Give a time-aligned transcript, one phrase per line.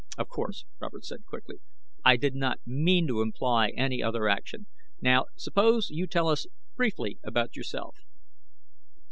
[0.17, 1.57] "Of course," Robert said quickly.
[2.03, 4.65] "I did not mean to imply any other action.
[4.99, 7.97] Now suppose you tell us briefly about yourself."